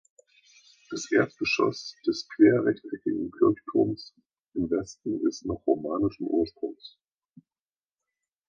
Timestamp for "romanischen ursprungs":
5.67-6.97